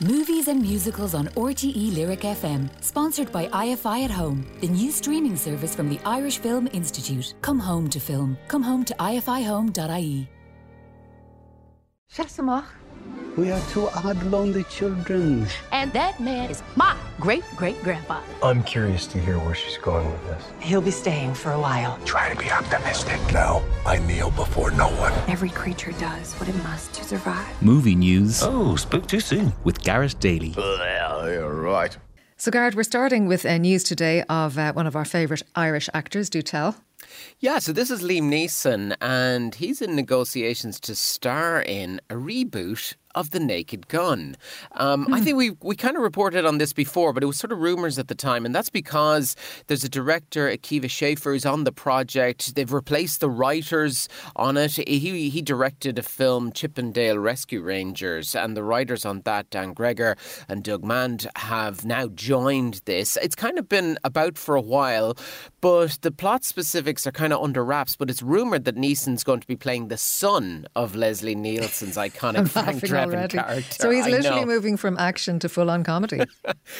Movies 0.00 0.48
and 0.48 0.60
musicals 0.60 1.14
on 1.14 1.26
RTE 1.36 1.94
Lyric 1.94 2.20
FM, 2.20 2.68
sponsored 2.82 3.30
by 3.30 3.46
IFI 3.48 4.04
at 4.04 4.10
Home, 4.10 4.46
the 4.60 4.66
new 4.66 4.90
streaming 4.90 5.36
service 5.36 5.74
from 5.74 5.90
the 5.90 6.00
Irish 6.06 6.38
Film 6.38 6.66
Institute. 6.72 7.34
Come 7.42 7.60
home 7.60 7.90
to 7.90 8.00
film. 8.00 8.38
Come 8.48 8.62
home 8.62 8.84
to 8.86 8.94
ifihome.ie. 8.94 10.28
Shassamach. 12.10 12.64
We 13.36 13.50
are 13.52 13.60
two 13.70 13.88
odd, 13.88 14.20
lonely 14.24 14.64
children. 14.64 15.46
And 15.72 15.92
that 15.92 16.18
man 16.20 16.50
is 16.50 16.62
my 16.74 16.96
great 17.22 17.44
great 17.54 17.80
grandfather. 17.84 18.26
I'm 18.42 18.64
curious 18.64 19.06
to 19.06 19.18
hear 19.20 19.38
where 19.38 19.54
she's 19.54 19.78
going 19.78 20.10
with 20.10 20.26
this. 20.26 20.44
He'll 20.60 20.80
be 20.80 20.90
staying 20.90 21.34
for 21.34 21.52
a 21.52 21.60
while. 21.60 21.96
Try 22.04 22.34
to 22.34 22.36
be 22.36 22.50
optimistic. 22.50 23.20
No, 23.32 23.62
I 23.86 23.98
kneel 23.98 24.30
before 24.32 24.72
no 24.72 24.88
one. 24.88 25.12
Every 25.28 25.50
creature 25.50 25.92
does 25.92 26.34
what 26.34 26.48
it 26.48 26.56
must 26.64 26.94
to 26.94 27.04
survive. 27.04 27.62
Movie 27.62 27.94
news. 27.94 28.42
Oh, 28.42 28.74
spoke 28.74 29.06
too 29.06 29.20
soon. 29.20 29.52
With 29.62 29.82
Gareth 29.84 30.18
Daly. 30.18 30.52
Well, 30.56 31.30
you're 31.30 31.54
right. 31.54 31.96
So, 32.36 32.50
Gareth, 32.50 32.74
we're 32.74 32.82
starting 32.82 33.28
with 33.28 33.46
uh, 33.46 33.56
news 33.58 33.84
today 33.84 34.24
of 34.28 34.58
uh, 34.58 34.72
one 34.72 34.88
of 34.88 34.96
our 34.96 35.04
favourite 35.04 35.44
Irish 35.54 35.88
actors. 35.94 36.28
Do 36.28 36.42
tell. 36.42 36.74
Yeah, 37.38 37.60
so 37.60 37.72
this 37.72 37.90
is 37.90 38.02
Liam 38.02 38.30
Neeson, 38.30 38.96
and 39.00 39.54
he's 39.54 39.80
in 39.80 39.94
negotiations 39.94 40.80
to 40.80 40.96
star 40.96 41.62
in 41.62 42.00
a 42.10 42.14
reboot 42.14 42.94
of 43.14 43.30
The 43.30 43.40
Naked 43.40 43.88
Gun. 43.88 44.36
Um, 44.72 45.12
I 45.12 45.20
think 45.20 45.36
we 45.36 45.50
we 45.62 45.76
kind 45.76 45.96
of 45.96 46.02
reported 46.02 46.44
on 46.46 46.58
this 46.58 46.72
before, 46.72 47.12
but 47.12 47.22
it 47.22 47.26
was 47.26 47.36
sort 47.36 47.52
of 47.52 47.58
rumors 47.58 47.98
at 47.98 48.08
the 48.08 48.14
time, 48.14 48.46
and 48.46 48.54
that's 48.54 48.70
because 48.70 49.36
there's 49.66 49.84
a 49.84 49.88
director, 49.88 50.48
Akiva 50.48 50.88
Schaffer, 50.88 51.32
who's 51.32 51.46
on 51.46 51.64
the 51.64 51.72
project. 51.72 52.54
They've 52.54 52.72
replaced 52.72 53.20
the 53.20 53.30
writers 53.30 54.08
on 54.36 54.56
it. 54.56 54.72
He 54.72 55.30
he 55.30 55.42
directed 55.42 55.98
a 55.98 56.02
film, 56.02 56.52
Chip 56.52 56.78
'n 56.78 56.92
Dale 56.92 57.18
Rescue 57.18 57.62
Rangers, 57.62 58.34
and 58.34 58.56
the 58.56 58.64
writers 58.64 59.04
on 59.04 59.20
that, 59.24 59.50
Dan 59.50 59.72
Gregor 59.72 60.16
and 60.48 60.64
Doug 60.64 60.84
Mand, 60.84 61.28
have 61.36 61.84
now 61.84 62.08
joined 62.08 62.80
this. 62.84 63.18
It's 63.22 63.34
kind 63.34 63.58
of 63.58 63.68
been 63.68 63.98
about 64.04 64.38
for 64.38 64.56
a 64.56 64.60
while, 64.60 65.16
but 65.60 65.98
the 66.02 66.10
plot 66.10 66.44
specifics 66.44 67.06
are 67.06 67.12
kind 67.12 67.32
of 67.32 67.42
under 67.42 67.64
wraps. 67.64 67.96
But 67.96 68.10
it's 68.10 68.22
rumored 68.22 68.64
that 68.64 68.76
Neeson's 68.76 69.24
going 69.24 69.40
to 69.40 69.46
be 69.46 69.56
playing 69.56 69.88
the 69.88 69.96
son 69.96 70.66
of 70.74 70.96
Leslie 70.96 71.34
Nielsen's 71.34 71.96
iconic 72.08 72.48
Frank 72.48 72.82
Drebin 72.82 73.01
already. 73.08 73.38
character. 73.38 73.72
So 73.82 73.90
he's 73.90 74.06
literally 74.06 74.44
moving 74.44 74.76
from 74.76 74.96
action 74.98 75.38
to 75.40 75.48
full 75.48 75.70
on 75.70 75.84
comedy. 75.84 76.20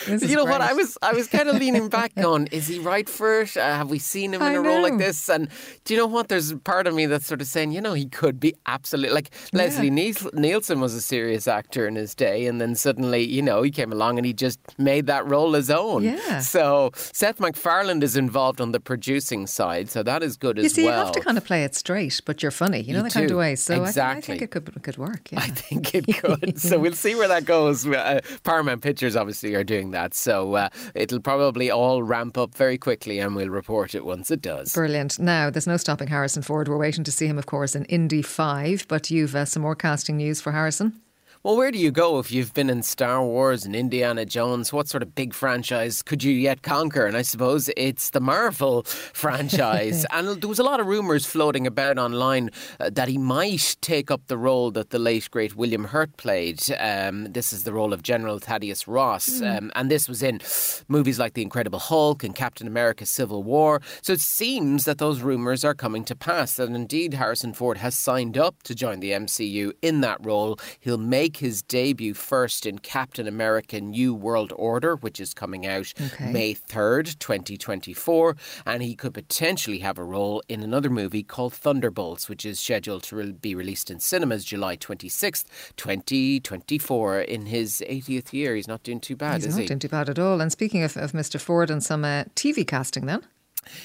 You 0.07 0.37
know 0.37 0.45
what? 0.45 0.61
I 0.61 0.73
was 0.73 0.97
I 1.03 1.13
was 1.13 1.27
kind 1.29 1.49
of 1.49 1.57
leaning 1.57 1.89
back 1.89 2.13
on, 2.25 2.47
is 2.49 2.67
he 2.69 2.79
right 2.79 3.09
for 3.09 3.43
it? 3.43 3.57
Uh, 3.57 3.61
have 3.77 3.91
we 3.91 3.99
seen 3.99 4.35
him 4.35 4.43
in 4.43 4.49
I 4.49 4.53
a 4.55 4.61
role 4.61 4.83
like 4.83 4.99
this? 4.99 5.29
And 5.29 5.49
do 5.85 5.95
you 5.95 5.99
know 6.01 6.07
what? 6.07 6.29
There's 6.29 6.51
a 6.51 6.57
part 6.57 6.87
of 6.87 6.95
me 6.95 7.07
that's 7.07 7.27
sort 7.27 7.41
of 7.41 7.47
saying, 7.47 7.73
you 7.73 7.81
know, 7.81 7.93
he 7.95 8.07
could 8.07 8.39
be 8.41 8.55
absolutely 8.67 9.15
like 9.15 9.31
Leslie 9.53 9.91
Niels- 9.91 10.33
Nielsen 10.35 10.81
was 10.81 10.95
a 10.95 11.01
serious 11.01 11.47
actor 11.49 11.87
in 11.87 11.95
his 11.97 12.15
day, 12.15 12.47
and 12.47 12.61
then 12.61 12.75
suddenly, 12.75 13.23
you 13.25 13.43
know, 13.43 13.63
he 13.63 13.71
came 13.71 13.93
along 13.93 14.19
and 14.19 14.27
he 14.27 14.33
just 14.33 14.59
made 14.79 15.07
that 15.07 15.27
role 15.27 15.53
his 15.53 15.71
own. 15.71 16.05
Yeah. 16.05 16.41
So 16.41 16.91
Seth 16.95 17.41
MacFarlane 17.41 18.03
is 18.03 18.17
involved 18.17 18.61
on 18.61 18.73
the 18.73 18.81
producing 18.81 19.47
side, 19.47 19.91
so 19.91 20.03
that 20.03 20.23
is 20.23 20.37
good 20.37 20.59
You 20.59 20.65
as 20.65 20.75
see, 20.75 20.85
well. 20.85 20.99
you 20.99 21.05
have 21.05 21.13
to 21.13 21.21
kind 21.21 21.39
of 21.39 21.45
play 21.45 21.65
it 21.65 21.75
straight, 21.75 22.21
but 22.25 22.43
you're 22.43 22.51
funny. 22.53 22.81
You 22.81 22.93
know 22.93 22.99
You 22.99 23.05
that 23.05 23.13
kind 23.13 23.31
of 23.31 23.37
way. 23.37 23.57
So 23.57 23.75
I 23.83 23.93
th- 23.93 23.99
I, 23.99 24.21
think 24.21 24.43
it 24.43 24.51
could 24.51 24.69
it 24.69 24.83
could 24.83 24.99
work. 24.99 25.31
Yeah. 25.33 25.41
I 25.41 25.49
think 25.49 25.95
it 25.95 26.07
could. 26.13 26.61
so 26.61 26.79
we'll 26.79 26.93
see 26.93 27.15
where 27.15 27.29
that 27.29 27.45
goes. 27.45 27.87
Uh, 27.87 28.21
Paramount 28.45 28.83
Pictures 28.83 29.17
obviously 29.17 29.55
are 29.55 29.65
doing 29.65 29.91
that. 29.93 30.15
So 30.15 30.55
uh, 30.55 30.69
it'll 30.95 31.21
probably 31.21 31.71
all 31.71 32.03
ramp 32.03 32.39
up 32.39 32.55
very 32.55 32.79
quickly 32.79 33.19
and 33.19 33.35
we'll 33.35 33.49
report 33.49 33.95
it 33.95 34.05
once 34.05 34.31
it 34.31 34.43
does. 34.43 34.73
Brilliant. 34.73 35.19
Now, 35.19 35.51
there's 35.51 35.67
no 35.67 35.77
stopping 35.77 36.09
Harrison 36.09 36.43
Ford. 36.43 36.69
We're 36.69 36.79
waiting 36.79 37.05
to 37.05 37.13
see 37.13 37.27
him, 37.27 37.39
of 37.39 37.47
course, 37.47 37.75
in 37.75 37.85
Indy 37.87 38.23
5, 38.23 38.87
but 38.89 39.11
you've 39.11 39.35
uh, 39.35 39.45
some 39.45 39.63
more 39.63 39.77
casting 39.77 40.17
news 40.17 40.41
for 40.41 40.53
Harrison. 40.53 41.01
Well, 41.45 41.57
where 41.57 41.73
do 41.73 41.79
you 41.79 41.91
go 41.91 42.21
if 42.21 42.31
you've 42.31 42.55
been 42.55 42.71
in 42.71 42.85
Star 42.85 43.25
Wars 43.25 43.65
and 43.65 43.75
Indiana 43.75 44.25
Jones? 44.25 44.73
What 44.73 44.87
sort 44.87 45.03
of 45.03 45.13
big 45.17 45.35
franchise 45.35 46.01
could 46.01 46.23
you 46.23 46.31
yet 46.33 46.63
conquer? 46.63 47.05
And 47.05 47.17
I 47.17 47.23
suppose 47.23 47.69
it's 47.77 48.11
the 48.11 48.21
Marvel 48.21 48.83
franchise. 49.13 50.07
and 50.13 50.41
there 50.41 50.49
was 50.49 50.61
a 50.61 50.63
lot 50.63 50.79
of 50.79 50.87
rumours 50.87 51.27
floating 51.27 51.67
about 51.67 51.99
online 51.99 52.51
uh, 52.79 52.91
that 52.91 53.09
he 53.09 53.19
might 53.19 53.77
take 53.81 54.09
up 54.09 54.25
the 54.29 54.39
role 54.39 54.71
that 54.71 54.91
the 54.91 55.01
late 55.01 55.29
great 55.33 55.57
William 55.57 55.83
Hurt 55.83 56.17
played. 56.17 56.63
Um, 56.79 57.33
this 57.33 57.53
is 57.53 57.65
the 57.65 57.73
role 57.73 57.93
of 57.93 58.05
General 58.05 58.39
Thaddeus 58.39 58.87
Ross, 58.87 59.43
um, 59.43 59.73
and 59.75 59.91
this 59.91 60.09
was 60.09 60.23
in 60.23 60.41
movies 60.87 61.19
like 61.19 61.35
The 61.35 61.43
Incredible 61.43 61.81
Hulk 61.81 62.23
and 62.23 62.37
Captain 62.37 62.69
America: 62.69 63.05
Civil 63.05 63.43
War. 63.43 63.83
So 64.01 64.13
it 64.13 64.21
seems 64.21 64.85
that 64.85 64.99
those 64.99 65.23
rumours 65.23 65.65
are 65.65 65.75
coming 65.75 66.05
to 66.05 66.15
pass. 66.15 66.61
And 66.61 66.77
indeed, 66.77 67.15
Harrison 67.15 67.53
Ford 67.53 67.79
has 67.79 67.97
signed 67.97 68.39
up 68.39 68.63
to 68.63 68.77
join 68.77 69.01
the 69.01 69.11
MCU 69.11 69.73
in 69.83 70.03
that 70.03 70.25
role. 70.25 70.57
He'll 70.79 70.99
make 70.99 71.32
his 71.39 71.63
debut 71.63 72.15
first 72.15 72.67
in 72.67 72.79
Captain 72.79 73.27
America: 73.27 73.81
New 73.81 74.15
World 74.15 74.53
Order, 74.57 74.97
which 74.97 75.21
is 75.21 75.35
coming 75.35 75.67
out 75.67 75.93
Okay. 76.01 76.31
May 76.33 76.55
3rd, 76.55 77.19
2024. 77.19 78.37
And 78.67 78.83
he 78.83 78.95
could 78.95 79.15
potentially 79.15 79.79
have 79.81 79.99
a 79.99 80.05
role 80.05 80.43
in 80.49 80.63
another 80.63 80.91
movie 80.91 81.23
called 81.23 81.53
Thunderbolts, 81.55 82.29
which 82.29 82.45
is 82.45 82.59
scheduled 82.61 83.03
to 83.05 83.17
re- 83.17 83.33
be 83.33 83.55
released 83.55 83.91
in 83.91 84.01
cinemas 84.01 84.45
July 84.45 84.77
26th, 84.77 85.45
2024. 85.77 87.21
In 87.23 87.47
his 87.47 87.83
80th 87.89 88.33
year, 88.33 88.55
he's 88.55 88.69
not 88.69 88.83
doing 88.83 89.01
too 89.01 89.17
bad, 89.17 89.37
He's 89.37 89.47
is 89.47 89.55
not 89.57 89.63
he? 89.63 89.67
doing 89.69 89.79
too 89.81 89.89
bad 89.89 90.09
at 90.09 90.19
all. 90.19 90.41
And 90.41 90.51
speaking 90.53 90.83
of, 90.83 90.97
of 90.97 91.13
Mr. 91.13 91.41
Ford 91.41 91.71
and 91.71 91.83
some 91.83 92.05
uh, 92.05 92.25
TV 92.35 92.67
casting, 92.67 93.07
then. 93.07 93.23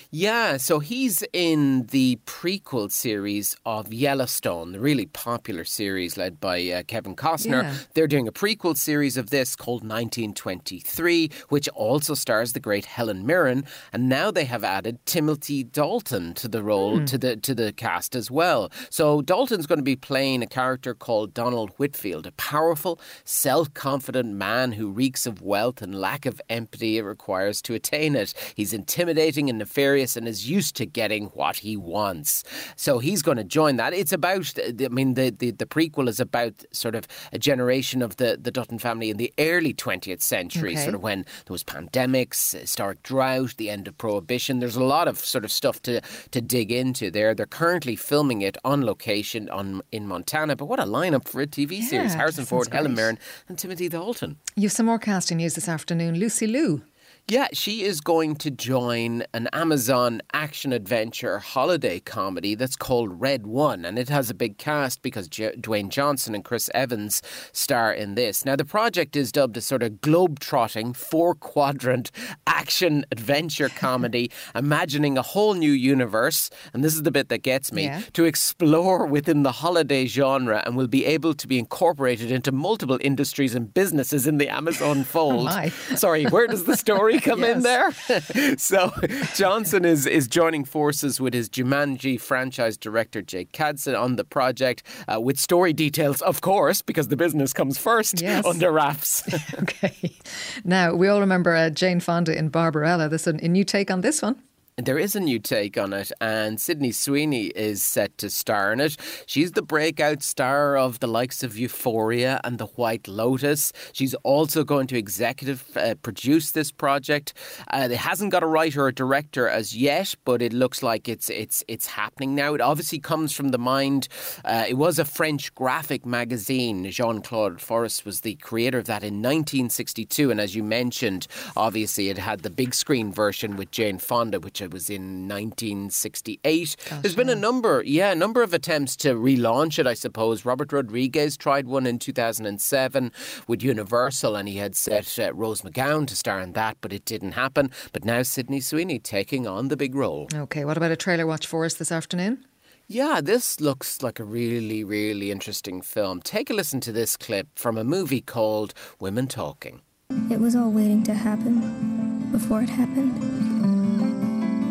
Yeah, 0.10 0.58
so 0.58 0.80
he's 0.80 1.24
in 1.34 1.84
the 1.88 2.20
prequel 2.26 2.92
series 2.92 3.56
of 3.66 3.94
Yellowstone, 3.94 4.72
the 4.72 4.80
really 4.80 5.06
popular 5.06 5.64
series 5.64 6.18
led 6.18 6.40
by 6.40 6.68
uh, 6.70 6.84
Kevin 6.84 7.16
Costner. 7.16 7.64
Yeah. 7.64 7.76
They're 7.94 8.08
doing 8.08 8.28
a 8.28 8.32
prequel 8.32 8.76
series 8.76 9.18
of 9.18 9.30
this 9.30 9.56
called 9.56 9.82
1923, 9.82 11.30
which 11.50 11.68
also 11.70 12.14
stars 12.14 12.54
the 12.54 12.60
great 12.60 12.86
Helen 12.86 13.26
Mirren, 13.26 13.66
and 13.94 14.10
now 14.10 14.32
they 14.32 14.46
have 14.46 14.64
added 14.64 15.06
Timothy 15.06 15.64
Dalton 15.64 16.34
to 16.36 16.48
the 16.48 16.64
role 16.64 17.06
to 17.06 17.18
the 17.18 17.36
to 17.38 17.54
the 17.54 17.74
cast 17.74 18.16
as 18.16 18.32
well. 18.32 18.72
So 18.90 19.22
Dalton's 19.22 19.68
going 19.68 19.80
to 19.80 19.84
be 19.84 19.96
playing 19.96 20.42
a 20.42 20.48
character 20.48 20.94
called 20.94 21.34
Donald 21.34 21.72
Whitfield, 21.78 22.26
a 22.26 22.32
powerful, 22.34 23.00
self-confident 23.26 24.34
man 24.34 24.72
who 24.72 24.90
reeks 24.90 25.26
of 25.28 25.42
wealth 25.42 25.82
and 25.82 25.94
lack 25.94 26.26
of 26.26 26.42
empathy 26.50 26.98
it 26.98 27.04
requires 27.04 27.62
to 27.64 27.74
attain 27.74 28.16
it. 28.16 28.34
He's 28.56 28.74
intimidating 28.74 29.50
and 29.50 29.67
nefarious 29.68 30.16
and 30.16 30.28
is 30.28 30.50
used 30.50 30.76
to 30.78 30.86
getting 30.86 31.26
what 31.28 31.58
he 31.58 31.76
wants. 31.78 32.44
So 32.76 33.00
he's 33.00 33.22
going 33.22 33.38
to 33.38 33.44
join 33.44 33.76
that. 33.78 33.94
It's 33.94 34.14
about, 34.14 34.54
I 34.58 34.88
mean, 34.90 35.14
the, 35.16 35.30
the, 35.30 35.52
the 35.52 35.66
prequel 35.66 36.08
is 36.08 36.20
about 36.20 36.64
sort 36.72 36.96
of 36.96 37.08
a 37.34 37.40
generation 37.40 38.02
of 38.02 38.16
the, 38.18 38.38
the 38.42 38.52
Dutton 38.52 38.80
family 38.80 39.10
in 39.10 39.18
the 39.18 39.34
early 39.38 39.74
20th 39.74 40.22
century, 40.22 40.72
Okay. 40.74 40.84
sort 40.84 40.96
of 40.96 41.02
when 41.04 41.20
there 41.46 41.54
was 41.54 41.64
pandemics, 41.64 42.56
uh, 42.56 42.60
historic 42.60 43.04
drought, 43.04 43.56
the 43.58 43.70
end 43.70 43.88
of 43.88 43.98
prohibition. 43.98 44.60
There's 44.60 44.76
a 44.76 44.84
lot 44.84 45.08
of 45.08 45.20
sort 45.20 45.44
of 45.46 45.52
stuff 45.52 45.82
to, 45.84 46.02
to 46.32 46.42
dig 46.42 46.72
into 46.72 47.12
there. 47.12 47.34
They're 47.36 47.46
currently 47.46 47.96
filming 47.96 48.42
it 48.42 48.58
on 48.64 48.86
location 48.86 49.50
on 49.50 49.82
in 49.92 50.08
Montana. 50.08 50.56
But 50.56 50.66
what 50.66 50.80
a 50.80 50.84
lineup 50.84 51.28
for 51.28 51.42
a 51.42 51.48
TV 51.48 51.82
series. 51.82 52.14
Harrison 52.14 52.46
Ford, 52.46 52.66
sounds 52.66 52.76
Helen 52.76 52.92
great. 52.94 53.02
Mirren 53.04 53.20
and 53.50 53.58
Timothy 53.60 53.90
Dalton. 53.90 54.38
You've 54.56 54.72
some 54.72 54.86
more 54.86 55.00
casting 55.00 55.38
news 55.38 55.56
this 55.56 55.68
afternoon. 55.70 56.16
Lucy 56.20 56.48
Liu. 56.48 56.82
Yeah, 57.30 57.50
she 57.52 57.84
is 57.84 58.00
going 58.00 58.38
to 58.38 58.50
join 58.50 59.26
an 59.34 59.50
Amazon 59.52 60.22
action 60.32 60.72
adventure 60.72 61.40
holiday 61.40 62.00
comedy 62.00 62.56
that's 62.56 62.78
called 62.78 63.20
Red 63.20 63.46
One, 63.46 63.84
and 63.84 64.00
it 64.00 64.08
has 64.08 64.30
a 64.30 64.34
big 64.34 64.58
cast 64.58 65.02
because 65.02 65.28
J- 65.28 65.52
Dwayne 65.58 65.90
Johnson 65.90 66.34
and 66.34 66.46
Chris 66.46 66.70
Evans 66.74 67.22
star 67.52 67.92
in 67.92 68.16
this. 68.16 68.46
Now, 68.46 68.56
the 68.56 68.64
project 68.64 69.18
is 69.18 69.34
dubbed 69.34 69.58
a 69.58 69.62
sort 69.62 69.84
of 69.84 70.00
globe-trotting, 70.00 70.94
four-quadrant 70.94 72.12
action 72.48 73.06
adventure 73.12 73.68
comedy, 73.68 74.32
imagining 74.56 75.18
a 75.18 75.22
whole 75.22 75.54
new 75.54 75.74
universe, 75.74 76.50
and 76.74 76.82
this 76.82 76.96
is 76.96 77.04
the 77.04 77.12
bit 77.12 77.28
that 77.28 77.40
gets 77.44 77.74
me, 77.74 77.84
Yeah. 77.88 78.04
to 78.14 78.24
explore 78.24 79.06
within 79.06 79.44
the 79.44 79.52
holiday 79.52 80.06
genre 80.06 80.64
and 80.66 80.78
will 80.78 80.88
be 80.88 81.04
able 81.04 81.34
to 81.34 81.46
be 81.46 81.60
incorporated 81.60 82.32
into 82.32 82.54
multiple 82.54 82.98
industries 83.02 83.54
and 83.54 83.74
businesses 83.74 84.28
in 84.28 84.38
the 84.38 84.48
Amazon 84.48 85.00
oh, 85.02 85.04
fold. 85.04 85.44
my. 85.44 85.68
Sorry, 85.96 86.24
where 86.24 86.48
does 86.48 86.64
the 86.64 86.78
story 86.78 87.17
come 87.20 87.44
in 87.44 87.62
there? 87.62 87.92
so 88.58 88.92
Johnson 89.36 89.86
is 89.86 90.06
is 90.06 90.28
joining 90.28 90.66
forces 90.66 91.20
with 91.20 91.34
his 91.34 91.50
Jumanji 91.50 92.20
franchise 92.20 92.78
director 92.78 93.22
Jake 93.22 93.52
Kasdan 93.52 94.00
on 94.00 94.16
the 94.16 94.24
project 94.24 94.84
uh, 95.08 95.20
with 95.20 95.40
story 95.40 95.74
details, 95.74 96.22
of 96.22 96.42
course, 96.42 96.82
because 96.82 97.08
the 97.10 97.18
business 97.18 97.54
comes 97.54 97.78
first 97.78 98.22
Yes. 98.22 98.46
under 98.46 98.72
wraps. 98.72 99.24
Okay. 99.62 100.16
Now, 100.64 100.94
we 100.94 101.08
all 101.08 101.20
remember 101.20 101.54
uh, 101.56 101.70
Jane 101.70 102.00
Fonda 102.00 102.38
in 102.38 102.50
Barbarella. 102.50 103.10
This 103.10 103.28
is 103.28 103.34
a 103.42 103.48
new 103.48 103.64
take 103.64 103.90
on 103.92 104.02
this 104.02 104.22
one. 104.22 104.36
There 104.80 105.00
is 105.00 105.16
a 105.16 105.20
new 105.20 105.40
take 105.40 105.76
on 105.76 105.92
it, 105.92 106.12
and 106.22 106.62
Sydney 106.62 106.92
Sweeney 106.92 107.48
is 107.48 107.82
set 107.82 108.16
to 108.20 108.30
star 108.30 108.72
in 108.72 108.80
it. 108.80 108.96
She's 109.26 109.54
the 109.54 109.64
breakout 109.64 110.22
star 110.22 110.78
of 110.78 111.00
the 111.00 111.08
likes 111.08 111.42
of 111.42 111.58
Euphoria 111.58 112.40
and 112.44 112.60
The 112.60 112.68
White 112.68 113.08
Lotus. 113.08 113.74
She's 113.92 114.14
also 114.22 114.64
going 114.64 114.86
to 114.86 114.96
executive 114.96 115.76
uh, 115.76 115.96
produce 116.04 116.52
this 116.52 116.72
project. 116.72 117.34
Uh, 117.72 117.88
it 117.90 117.98
hasn't 117.98 118.32
got 118.32 118.44
a 118.44 118.46
writer 118.46 118.84
or 118.84 118.90
a 118.90 118.94
director 118.94 119.50
as 119.50 119.76
yet, 119.76 120.14
but 120.26 120.44
it 120.44 120.54
looks 120.54 120.84
like 120.84 121.10
it's 121.10 121.32
it's 121.32 121.64
it's 121.68 121.88
happening 121.88 122.36
now. 122.36 122.54
It 122.54 122.62
obviously 122.62 123.00
comes 123.00 123.34
from 123.34 123.50
the 123.50 123.58
mind. 123.58 124.08
Uh, 124.46 124.66
it 124.70 124.76
was 124.76 125.00
a 125.00 125.06
French 125.06 125.56
graphic 125.56 126.06
magazine. 126.06 126.88
Jean 126.92 127.24
Claude 127.24 127.60
Forest 127.60 128.06
was 128.06 128.22
the 128.22 128.36
creator 128.36 128.78
of 128.78 128.86
that 128.86 129.02
in 129.02 129.24
1962, 129.24 130.30
and 130.30 130.40
as 130.40 130.56
you 130.56 130.62
mentioned, 130.62 131.26
obviously 131.56 132.10
it 132.10 132.20
had 132.20 132.42
the 132.42 132.52
big 132.52 132.76
screen 132.76 133.12
version 133.12 133.56
with 133.56 133.72
Jane 133.72 133.98
Fonda, 133.98 134.40
which 134.40 134.62
it 134.68 134.74
was 134.74 134.90
in 134.90 135.28
1968. 135.30 136.76
Gosh, 136.90 137.02
There's 137.02 137.16
been 137.16 137.30
a 137.30 137.36
number, 137.36 137.82
yeah, 137.86 138.12
a 138.12 138.16
number 138.16 138.44
of 138.44 138.54
attempts 138.54 138.98
to 138.98 139.16
relaunch 139.16 139.80
it, 139.80 139.88
I 139.88 139.94
suppose. 139.94 140.44
Robert 140.44 140.74
Rodriguez 140.74 141.38
tried 141.38 141.68
one 141.68 141.86
in 141.86 142.00
2007 142.00 143.12
with 143.48 143.64
Universal, 143.64 144.36
and 144.36 144.48
he 144.50 144.58
had 144.58 144.76
set 144.76 145.18
uh, 145.18 145.34
Rose 145.34 145.62
McGowan 145.62 146.06
to 146.08 146.16
star 146.16 146.42
in 146.42 146.52
that, 146.54 146.78
but 146.82 146.92
it 146.92 147.06
didn't 147.06 147.32
happen. 147.32 147.72
But 147.94 148.04
now 148.04 148.24
Sydney 148.24 148.60
Sweeney 148.60 149.00
taking 149.00 149.48
on 149.48 149.70
the 149.70 149.78
big 149.78 149.96
role. 149.96 150.28
Okay, 150.34 150.66
what 150.66 150.76
about 150.76 150.92
a 150.92 150.98
trailer 150.98 151.26
watch 151.26 151.48
for 151.48 151.64
us 151.64 151.76
this 151.76 151.92
afternoon? 151.92 152.46
Yeah, 152.90 153.22
this 153.22 153.62
looks 153.62 154.02
like 154.02 154.20
a 154.20 154.24
really, 154.26 154.84
really 154.84 155.32
interesting 155.32 155.82
film. 155.82 156.22
Take 156.22 156.50
a 156.50 156.54
listen 156.54 156.82
to 156.82 156.92
this 156.92 157.16
clip 157.16 157.48
from 157.56 157.78
a 157.78 157.84
movie 157.86 158.22
called 158.22 158.74
Women 159.00 159.28
Talking. 159.28 159.82
It 160.30 160.40
was 160.40 160.56
all 160.56 160.72
waiting 160.72 161.04
to 161.04 161.14
happen 161.14 162.30
before 162.32 162.62
it 162.62 162.70
happened. 162.70 163.47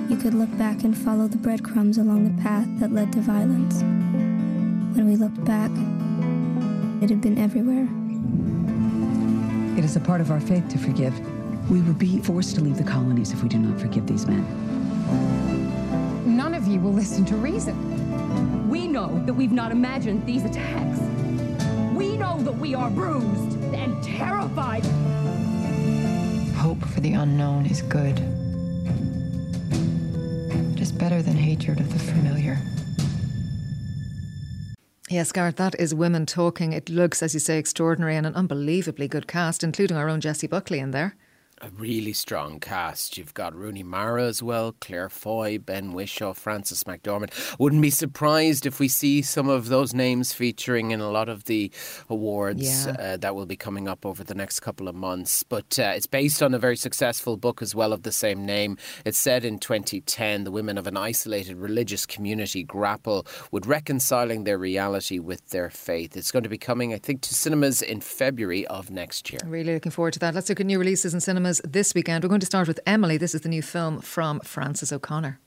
You 0.09 0.17
could 0.17 0.35
look 0.35 0.57
back 0.57 0.85
and 0.85 0.97
follow 0.97 1.27
the 1.27 1.37
breadcrumbs 1.37 1.99
along 1.99 2.37
the 2.37 2.41
path 2.41 2.69
that 2.79 2.93
led 2.93 3.13
to 3.15 3.21
violence. 3.21 3.83
When 4.95 5.05
we 5.05 5.17
looked 5.17 5.45
back, 5.45 5.73
it 7.03 7.11
had 7.11 7.21
been 7.21 7.37
everywhere. 7.37 7.89
It 9.77 9.85
is 9.85 9.97
a 9.97 10.01
part 10.01 10.21
of 10.21 10.31
our 10.31 10.39
faith 10.39 10.69
to 10.69 10.79
forgive. 10.79 11.13
We 11.69 11.81
would 11.81 11.99
be 11.99 12.21
forced 12.21 12.55
to 12.55 12.61
leave 12.61 12.77
the 12.77 12.85
colonies 12.85 13.33
if 13.33 13.43
we 13.43 13.49
do 13.49 13.59
not 13.59 13.81
forgive 13.81 14.07
these 14.07 14.29
men. 14.29 14.47
None 16.25 16.55
of 16.55 16.69
you 16.69 16.79
will 16.79 16.93
listen 16.93 17.25
to 17.25 17.35
reason. 17.35 18.69
We 18.69 18.87
know 18.87 19.21
that 19.27 19.35
we've 19.35 19.51
not 19.51 19.73
imagined 19.73 20.25
these 20.25 20.45
attacks. 20.45 21.01
We 21.97 22.17
know 22.17 22.39
that 22.43 22.57
we 22.57 22.77
are 22.77 22.91
bruised 22.91 23.59
and 23.75 24.01
terrified. 24.05 24.87
Hope 26.55 26.81
for 26.85 27.01
the 27.01 27.15
unknown 27.15 27.67
is 27.67 27.83
good 27.83 28.46
better 30.93 31.23
than 31.23 31.37
hatred 31.37 31.81
of 31.81 31.93
the 31.93 31.99
familiar. 31.99 32.59
Yes, 35.09 35.31
Gareth, 35.33 35.57
that 35.57 35.79
is 35.79 35.95
women 35.95 36.27
talking. 36.27 36.73
It 36.73 36.91
looks, 36.91 37.23
as 37.23 37.33
you 37.35 37.41
say, 37.41 37.59
extraordinary 37.59 38.17
and 38.17 38.27
an 38.27 38.35
unbelievably 38.35 39.09
good 39.09 39.27
cast, 39.27 39.63
including 39.63 39.97
our 39.97 40.09
own 40.09 40.21
Jessie 40.21 40.49
Buckley 40.49 40.81
in 40.81 40.91
there 40.91 41.17
a 41.63 41.71
really 41.71 42.13
strong 42.13 42.61
cast. 42.61 43.17
You've 43.17 43.33
got 43.33 43.55
Rooney 43.55 43.83
Mara 43.83 44.25
as 44.25 44.43
well, 44.43 44.75
Claire 44.81 45.09
Foy, 45.09 45.59
Ben 45.59 45.95
Whishaw, 45.95 46.35
Frances 46.35 46.85
McDormand. 46.85 47.33
Wouldn't 47.59 47.81
be 47.81 47.91
surprised 47.91 48.67
if 48.67 48.79
we 48.79 48.89
see 48.89 49.23
some 49.23 49.49
of 49.49 49.69
those 49.69 49.95
names 49.95 50.35
featuring 50.35 50.91
in 50.91 51.01
a 51.01 51.11
lot 51.11 51.31
of 51.31 51.45
the 51.45 51.71
awards 52.11 52.87
yeah. 52.87 52.97
uh, 52.99 53.17
that 53.17 53.35
will 53.35 53.47
be 53.47 53.57
coming 53.57 53.89
up 53.89 54.05
over 54.05 54.23
the 54.23 54.35
next 54.35 54.61
couple 54.61 54.87
of 54.87 54.95
months. 54.95 55.43
But 55.45 55.79
uh, 55.79 55.95
it's 55.97 56.07
based 56.07 56.43
on 56.43 56.53
a 56.53 56.59
very 56.59 56.77
successful 56.77 57.39
book 57.39 57.63
as 57.63 57.75
well 57.75 57.95
of 57.95 58.03
the 58.03 58.13
same 58.13 58.45
name. 58.45 58.77
It's 59.07 59.19
said 59.19 59.45
in 59.45 59.59
2010 59.59 60.45
the 60.45 60.51
women 60.51 60.77
of 60.77 60.87
an 60.87 60.99
isolated 60.99 61.57
religious 61.57 62.05
community 62.05 62.65
grapple 62.65 63.27
with 63.51 63.67
reconciling 63.67 64.45
their 64.45 64.59
reality 64.59 65.19
with 65.19 65.49
their 65.49 65.71
faith. 65.71 66.19
It's 66.19 66.31
going 66.31 66.43
to 66.43 66.51
be 66.51 66.59
coming, 66.59 66.93
I 66.93 66.99
think, 66.99 67.23
to 67.23 67.35
cinemas 67.35 67.81
in 67.81 68.03
February 68.03 68.67
of 68.67 68.91
next 68.91 69.33
year. 69.33 69.41
Really 69.47 69.73
looking 69.73 69.93
forward 69.93 70.13
to 70.15 70.19
that. 70.19 70.35
Let's 70.35 70.51
look 70.51 70.61
at 70.61 70.67
new 70.67 70.79
releases 70.79 71.15
in 71.15 71.21
cinemas 71.21 71.46
cinemas 71.47 71.61
this 71.73 71.95
weekend. 71.95 72.25
We're 72.25 72.29
going 72.29 72.41
to 72.41 72.47
start 72.47 72.67
with 72.69 72.81
Emily. 72.87 73.19
This 73.19 73.35
is 73.35 73.43
the 73.43 73.49
new 73.49 73.63
film 73.63 74.01
from 74.01 74.41
Frances 74.41 74.93
O'Connor. 74.93 75.39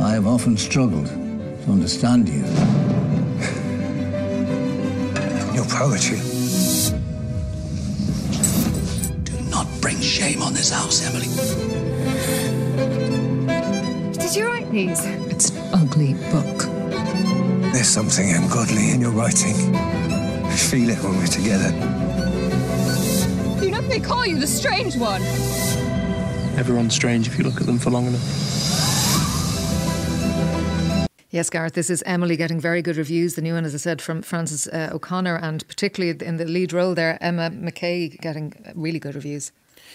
I 0.00 0.10
have 0.10 0.26
often 0.26 0.56
struggled 0.56 1.06
to 1.06 1.70
understand 1.70 2.28
you. 2.28 2.44
Your 5.54 5.64
poetry. 5.66 6.20
Do 9.24 9.32
not 9.50 9.66
bring 9.80 10.00
shame 10.00 10.42
on 10.42 10.54
this 10.54 10.70
house, 10.70 11.04
Emily. 11.06 11.28
Did 14.12 14.36
you 14.36 14.46
write 14.46 14.70
these? 14.70 15.04
It's 15.30 15.50
an 15.50 15.74
ugly 15.74 16.14
book. 16.30 16.66
There's 17.72 17.88
something 17.88 18.30
ungodly 18.30 18.90
in 18.92 19.00
your 19.00 19.12
writing. 19.12 19.74
I 19.74 20.56
feel 20.56 20.90
it 20.90 21.02
when 21.02 21.18
we're 21.18 21.26
together. 21.26 22.07
You 23.88 23.94
know 23.94 24.00
they 24.00 24.06
call 24.06 24.26
you 24.26 24.38
the 24.38 24.46
strange 24.46 24.96
one. 24.96 25.22
Everyone's 26.58 26.94
strange 26.94 27.26
if 27.26 27.38
you 27.38 27.44
look 27.44 27.58
at 27.58 27.66
them 27.66 27.78
for 27.78 27.88
long 27.88 28.06
enough. 28.06 28.20
Yes, 31.30 31.48
Gareth, 31.48 31.72
this 31.72 31.88
is 31.88 32.02
Emily 32.04 32.36
getting 32.36 32.60
very 32.60 32.82
good 32.82 32.98
reviews. 32.98 33.34
The 33.34 33.40
new 33.40 33.54
one, 33.54 33.64
as 33.64 33.74
I 33.74 33.78
said, 33.78 34.02
from 34.02 34.20
Frances 34.20 34.66
uh, 34.68 34.90
O'Connor, 34.92 35.36
and 35.36 35.66
particularly 35.68 36.18
in 36.22 36.36
the 36.36 36.44
lead 36.44 36.74
role 36.74 36.94
there, 36.94 37.16
Emma 37.22 37.48
Mackey 37.48 38.10
getting 38.20 38.52
really 38.74 38.98
good 38.98 39.14
reviews. 39.14 39.52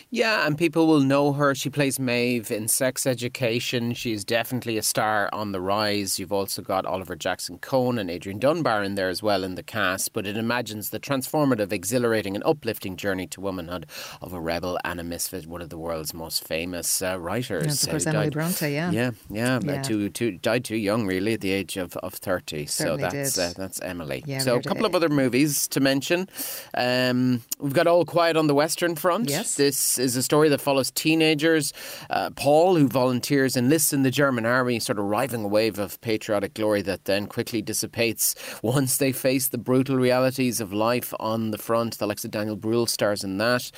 Yeah, 0.10 0.46
and 0.46 0.58
people 0.58 0.88
will 0.88 1.00
know 1.00 1.34
her. 1.34 1.56
She 1.56 1.70
plays 1.70 2.00
Maeve 2.00 2.52
in 2.52 2.68
Sex 2.68 3.06
Education. 3.06 3.94
She's 3.94 4.24
definitely 4.24 4.78
a 4.78 4.84
star 4.84 5.30
on 5.34 5.52
the 5.52 5.62
rise. 5.62 6.20
You've 6.20 6.32
also 6.32 6.62
got 6.62 6.86
Oliver 6.86 7.16
Jackson 7.16 7.58
Cohen 7.58 7.98
and 7.98 8.10
Adrian 8.10 8.40
Dunbar 8.40 8.84
in 8.84 8.96
there 8.96 9.10
as 9.10 9.24
well 9.24 9.44
in 9.44 9.56
the 9.56 9.64
cast. 9.64 10.14
But 10.14 10.28
it 10.28 10.38
imagines 10.38 10.90
the 10.90 11.00
transformative, 11.00 11.72
exhilarating, 11.72 12.36
and 12.36 12.44
uplifting 12.46 12.96
journey 12.96 13.28
to 13.28 13.42
womanhood 13.42 13.86
of 14.22 14.34
a 14.34 14.40
rebel 14.40 14.80
and 14.84 15.00
a 15.00 15.04
misfit, 15.04 15.48
one 15.48 15.62
of 15.62 15.70
the 15.70 15.78
world's 15.78 16.14
most 16.14 16.46
famous 16.46 17.02
uh, 17.02 17.20
writers. 17.20 17.66
Yes, 17.66 17.84
of 17.84 17.90
course, 17.90 18.08
Emily 18.08 18.26
died, 18.26 18.34
Bronte, 18.34 18.74
yeah. 18.74 18.92
Yeah, 18.92 19.12
yeah. 19.30 19.60
yeah. 19.64 19.82
Too, 19.82 20.10
too, 20.10 20.32
died 20.32 20.66
too 20.66 20.78
young, 20.78 21.06
really, 21.08 21.34
at 21.34 21.42
the 21.42 21.52
age 21.52 21.78
of, 21.78 21.96
of 21.98 22.14
30. 22.14 22.66
Certainly 22.66 23.04
so 23.04 23.10
that's 23.10 23.38
uh, 23.38 23.54
that's 23.56 23.82
Emily. 23.82 24.24
Yeah, 24.26 24.40
so 24.40 24.56
a 24.56 24.62
couple 24.62 24.86
of 24.86 24.96
other 24.96 25.10
movies 25.10 25.68
to 25.70 25.80
mention. 25.80 26.30
Um, 26.74 27.42
we've 27.60 27.74
got 27.74 27.88
All 27.88 28.06
Quiet 28.06 28.38
on 28.38 28.48
the 28.48 28.56
Western 28.56 28.96
Front. 28.96 29.30
Yes. 29.30 29.56
This 29.56 29.78
is 29.98 30.16
a 30.16 30.24
story 30.24 30.50
that 30.50 30.62
follows 30.62 30.92
teenagers. 30.92 31.74
Uh, 32.10 32.30
Paul, 32.32 32.76
who 32.76 32.88
volunteers, 32.88 33.56
and 33.56 33.64
enlists 33.64 33.94
in 33.94 34.04
the 34.04 34.12
German 34.12 34.46
army, 34.46 34.80
sort 34.80 35.00
of 35.00 35.06
riding 35.06 35.44
a 35.44 35.48
wave 35.48 35.80
of 35.80 36.00
patriotic 36.02 36.54
glory 36.54 36.82
that 36.84 37.06
then 37.06 37.28
quickly 37.28 37.62
dissipates 37.62 38.36
once 38.62 38.98
they 38.98 39.12
face 39.12 39.48
the 39.48 39.58
brutal 39.58 39.96
realities 39.96 40.60
of 40.60 40.74
life 40.74 41.14
on 41.20 41.52
the 41.52 41.58
front. 41.58 41.98
The 41.98 42.06
likes 42.06 42.26
of 42.26 42.32
Daniel 42.32 42.56
Bruhl 42.56 42.86
stars 42.86 43.24
in 43.24 43.38
that. 43.38 43.72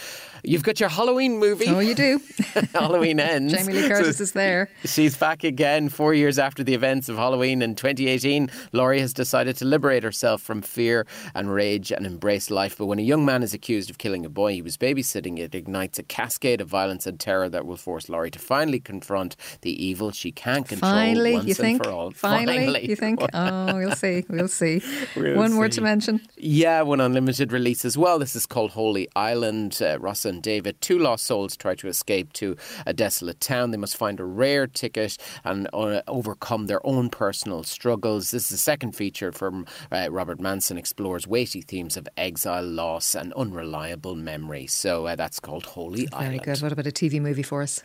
You've 0.43 0.63
got 0.63 0.79
your 0.79 0.89
Halloween 0.89 1.37
movie. 1.37 1.67
Oh, 1.67 1.79
you 1.79 1.95
do. 1.95 2.19
Halloween 2.73 3.19
ends. 3.19 3.53
Jamie 3.53 3.73
Lee 3.73 3.87
Curtis 3.87 4.17
so 4.17 4.23
is 4.23 4.31
there. 4.33 4.69
She's 4.83 5.15
back 5.15 5.43
again 5.43 5.89
four 5.89 6.13
years 6.13 6.37
after 6.39 6.63
the 6.63 6.73
events 6.73 7.09
of 7.09 7.15
Halloween 7.15 7.61
in 7.61 7.75
2018. 7.75 8.49
Laurie 8.71 8.99
has 8.99 9.13
decided 9.13 9.55
to 9.57 9.65
liberate 9.65 10.03
herself 10.03 10.41
from 10.41 10.61
fear 10.61 11.05
and 11.33 11.53
rage 11.53 11.91
and 11.91 12.05
embrace 12.05 12.49
life. 12.49 12.77
But 12.77 12.87
when 12.87 12.99
a 12.99 13.03
young 13.03 13.25
man 13.25 13.43
is 13.43 13.53
accused 13.53 13.89
of 13.89 13.97
killing 13.97 14.25
a 14.25 14.29
boy 14.29 14.53
he 14.53 14.61
was 14.61 14.77
babysitting, 14.77 15.39
it 15.39 15.55
ignites 15.55 15.94
a 15.99 16.03
cascade 16.03 16.61
of 16.61 16.67
violence 16.67 17.05
and 17.07 17.19
terror 17.19 17.49
that 17.49 17.65
will 17.65 17.77
force 17.77 18.09
Laurie 18.09 18.31
to 18.31 18.39
finally 18.39 18.79
confront 18.79 19.35
the 19.61 19.71
evil 19.83 20.11
she 20.11 20.31
can't 20.31 20.67
control 20.67 20.91
finally, 20.91 21.33
once 21.33 21.47
you 21.47 21.53
think? 21.53 21.79
and 21.79 21.85
for 21.85 21.91
all. 21.91 22.11
Finally, 22.11 22.57
finally. 22.57 22.89
you 22.89 22.95
think? 22.95 23.19
Oh, 23.33 23.77
we'll 23.77 23.95
see. 23.95 24.25
We'll 24.29 24.47
see. 24.47 24.81
We'll 25.15 25.35
one 25.35 25.49
see. 25.49 25.55
more 25.55 25.69
to 25.69 25.81
mention. 25.81 26.21
Yeah, 26.37 26.81
one 26.81 27.01
unlimited 27.01 27.51
release 27.51 27.85
as 27.85 27.97
well. 27.97 28.19
This 28.19 28.35
is 28.35 28.45
called 28.45 28.71
Holy 28.71 29.07
Island. 29.15 29.79
Uh, 29.81 29.99
Ross 29.99 30.25
and 30.25 30.41
David, 30.41 30.79
two 30.81 30.97
lost 30.99 31.25
souls, 31.25 31.55
try 31.57 31.75
to 31.75 31.87
escape 31.87 32.33
to 32.33 32.55
a 32.85 32.93
desolate 32.93 33.39
town. 33.39 33.71
They 33.71 33.77
must 33.77 33.97
find 33.97 34.19
a 34.19 34.25
rare 34.25 34.67
ticket 34.67 35.17
and 35.43 35.67
uh, 35.73 36.01
overcome 36.07 36.67
their 36.67 36.85
own 36.85 37.09
personal 37.09 37.63
struggles. 37.63 38.31
This 38.31 38.43
is 38.45 38.49
the 38.49 38.57
second 38.57 38.93
feature 38.93 39.31
from 39.31 39.65
uh, 39.91 40.07
Robert 40.11 40.39
Manson 40.39 40.77
explores 40.77 41.27
weighty 41.27 41.61
themes 41.61 41.97
of 41.97 42.07
exile, 42.17 42.63
loss, 42.63 43.15
and 43.15 43.33
unreliable 43.33 44.15
memory. 44.15 44.67
So 44.67 45.07
uh, 45.07 45.15
that's 45.15 45.39
called 45.39 45.65
Holy 45.65 45.84
Very 45.89 46.07
Island. 46.11 46.43
good. 46.43 46.61
What 46.61 46.71
about 46.71 46.87
a 46.87 46.91
TV 46.91 47.21
movie 47.21 47.43
for 47.43 47.61
us? 47.61 47.83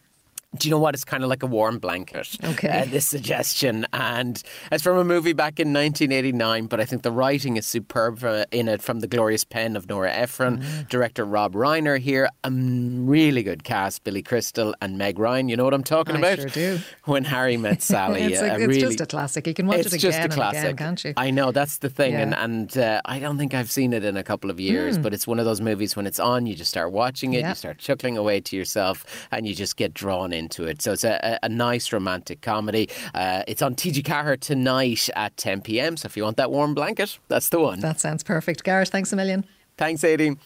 Do 0.58 0.66
you 0.66 0.72
know 0.72 0.80
what? 0.80 0.94
It's 0.94 1.04
kind 1.04 1.22
of 1.22 1.30
like 1.30 1.44
a 1.44 1.46
warm 1.46 1.78
blanket. 1.78 2.36
Okay. 2.42 2.68
Uh, 2.68 2.84
this 2.84 3.06
suggestion, 3.06 3.86
and 3.92 4.42
it's 4.72 4.82
from 4.82 4.98
a 4.98 5.04
movie 5.04 5.32
back 5.32 5.60
in 5.60 5.72
1989. 5.72 6.66
But 6.66 6.80
I 6.80 6.84
think 6.84 7.02
the 7.02 7.12
writing 7.12 7.56
is 7.56 7.66
superb 7.66 8.24
uh, 8.24 8.46
in 8.50 8.66
it 8.66 8.82
from 8.82 8.98
the 8.98 9.06
glorious 9.06 9.44
pen 9.44 9.76
of 9.76 9.88
Nora 9.88 10.12
Ephron, 10.12 10.58
Mm. 10.58 10.88
director 10.88 11.24
Rob 11.24 11.54
Reiner 11.54 12.00
here. 12.00 12.28
A 12.42 12.50
really 12.50 13.44
good 13.44 13.62
cast: 13.62 14.02
Billy 14.02 14.22
Crystal 14.22 14.74
and 14.82 14.98
Meg 14.98 15.20
Ryan. 15.20 15.48
You 15.48 15.56
know 15.56 15.64
what 15.64 15.72
I'm 15.72 15.84
talking 15.84 16.16
I 16.16 16.18
about? 16.18 16.38
sure 16.40 16.48
do. 16.48 16.78
When 17.04 17.22
Harry 17.24 17.56
Met 17.64 17.80
Sally. 17.80 18.22
it's, 18.22 18.42
uh, 18.42 18.46
it's 18.46 18.66
really, 18.66 18.80
just 18.80 19.00
a 19.00 19.06
classic. 19.06 19.46
You 19.46 19.54
can 19.54 19.68
watch 19.68 19.78
it's 19.78 19.94
it 19.94 19.98
just 19.98 20.18
again 20.18 20.32
a 20.32 20.34
classic. 20.34 20.58
and 20.58 20.66
again, 20.70 20.76
can't 20.76 21.04
you? 21.04 21.14
I 21.16 21.30
know 21.30 21.52
that's 21.52 21.78
the 21.78 21.88
thing, 21.90 22.12
Yeah. 22.14 22.22
and 22.22 22.34
and 22.34 22.76
uh, 22.76 23.00
I 23.04 23.20
don't 23.20 23.38
think 23.38 23.54
I've 23.54 23.70
seen 23.70 23.92
it 23.92 24.04
in 24.04 24.16
a 24.16 24.24
couple 24.24 24.50
of 24.50 24.58
years. 24.58 24.98
Mm. 24.98 25.02
But 25.04 25.14
it's 25.14 25.28
one 25.28 25.38
of 25.38 25.44
those 25.44 25.60
movies 25.60 25.94
when 25.94 26.08
it's 26.08 26.18
on, 26.18 26.46
you 26.46 26.56
just 26.56 26.70
start 26.70 26.90
watching 26.90 27.34
it, 27.34 27.40
Yeah. 27.40 27.50
you 27.50 27.54
start 27.54 27.78
chuckling 27.78 28.16
away 28.16 28.40
to 28.40 28.56
yourself, 28.56 29.28
and 29.30 29.46
you 29.46 29.54
just 29.54 29.76
get 29.76 29.94
drawn 29.94 30.32
into 30.40 30.64
it. 30.64 30.82
So 30.82 30.92
it's 30.92 31.04
a, 31.04 31.38
a, 31.42 31.48
nice 31.48 31.92
romantic 31.92 32.40
comedy. 32.40 32.88
Uh, 33.14 33.42
it's 33.46 33.62
on 33.62 33.74
TG 33.76 34.02
Ceathair 34.02 34.40
tonight 34.40 35.08
at 35.14 35.36
10 35.36 35.60
pm. 35.60 35.96
So 35.96 36.06
if 36.06 36.16
you 36.16 36.24
want 36.24 36.38
that 36.38 36.50
warm 36.50 36.74
blanket, 36.74 37.18
that's 37.28 37.50
the 37.50 37.60
one. 37.60 37.80
That 37.80 38.00
sounds 38.00 38.24
perfect. 38.24 38.64
Gareth, 38.64 38.88
thanks 38.88 39.12
a 39.12 39.16
million. 39.16 39.44
Thanks, 39.76 40.02
Aideen. 40.02 40.38